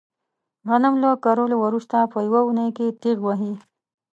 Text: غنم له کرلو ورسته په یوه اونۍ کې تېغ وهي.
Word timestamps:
غنم 0.69 0.93
له 1.03 1.09
کرلو 1.23 1.57
ورسته 1.61 1.97
په 2.11 2.17
یوه 2.27 2.41
اونۍ 2.45 2.69
کې 2.77 2.87
تېغ 3.01 3.17
وهي. 3.25 3.53